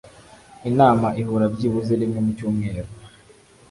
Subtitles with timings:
[0.69, 2.89] Inama ihura byibuze rimwe mu cyumweru